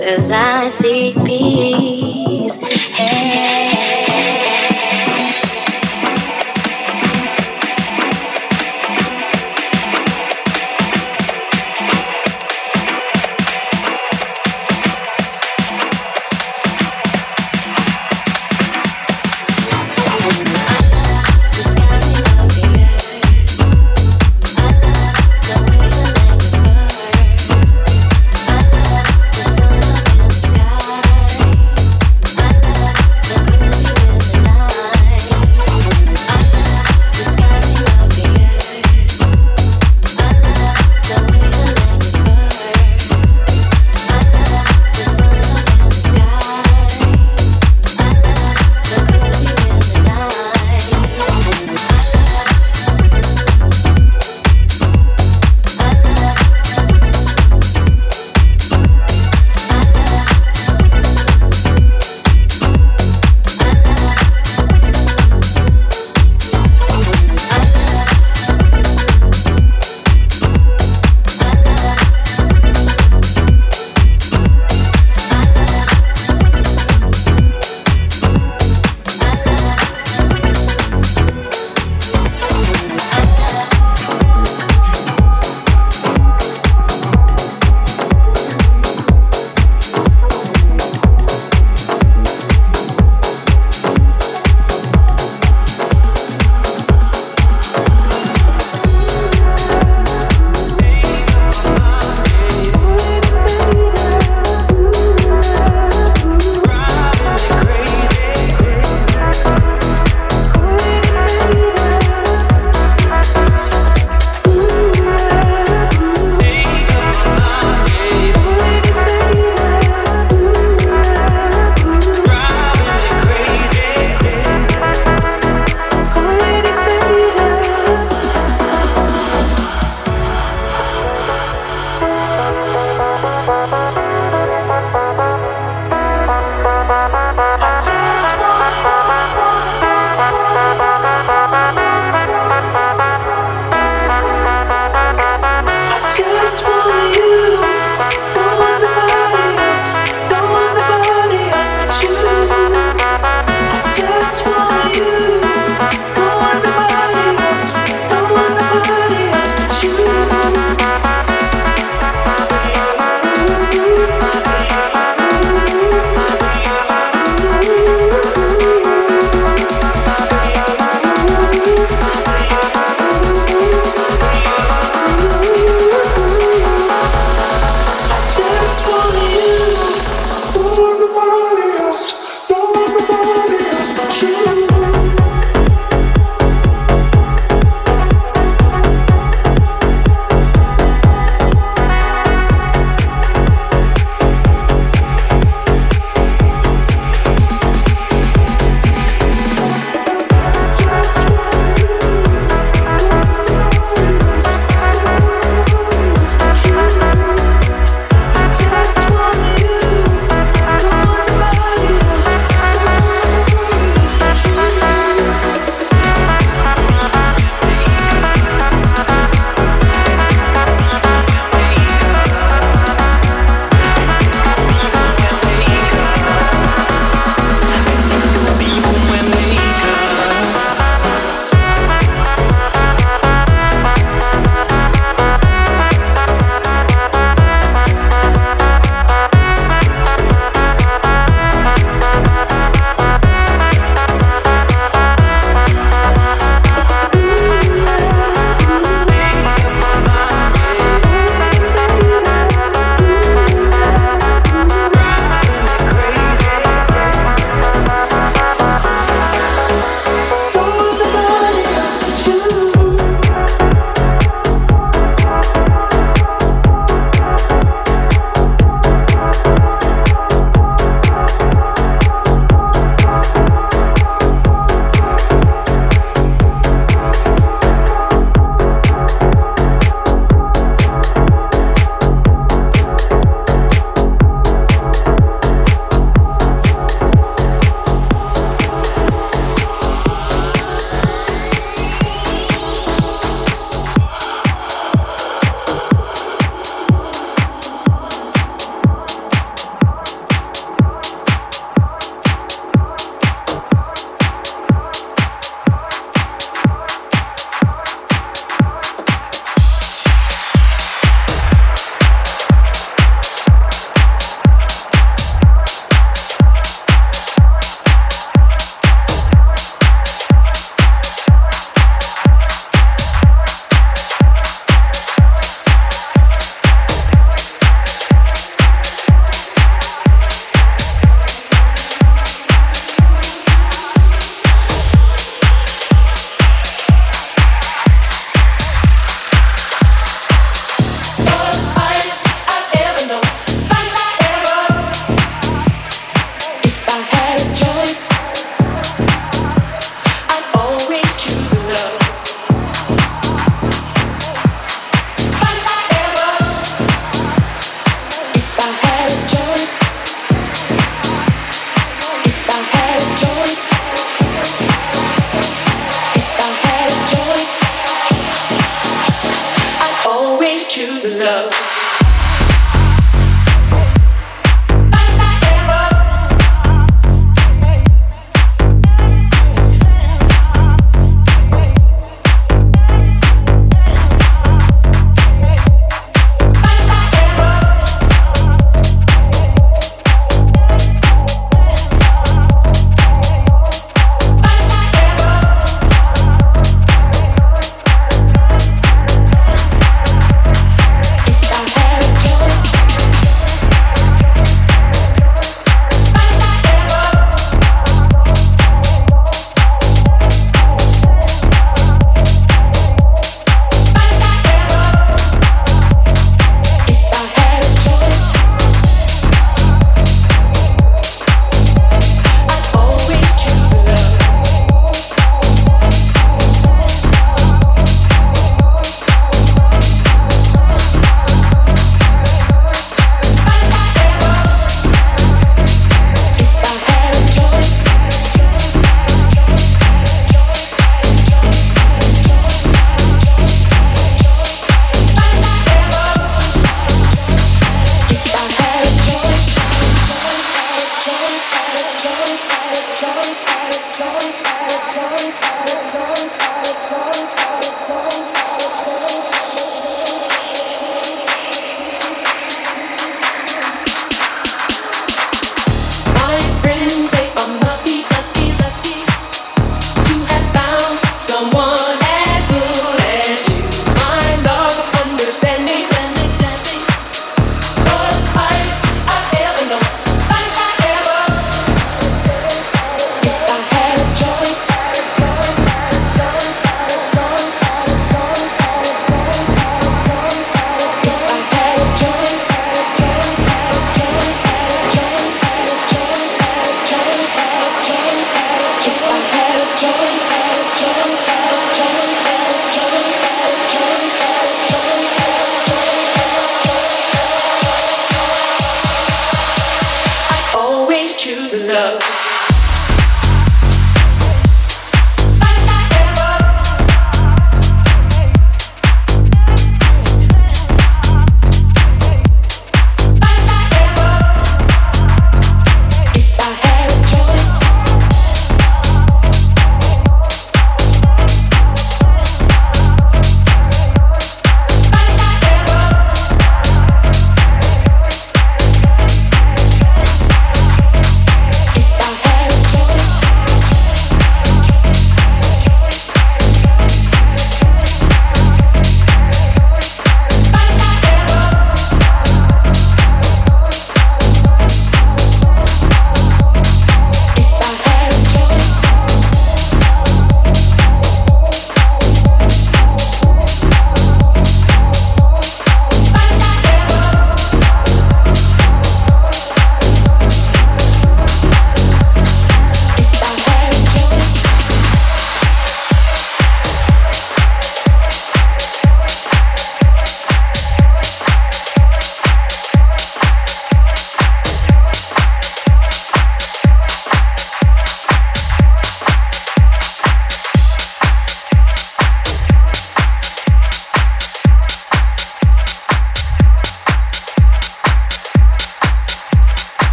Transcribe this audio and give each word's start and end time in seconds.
as 0.00 0.30
I 0.30 0.49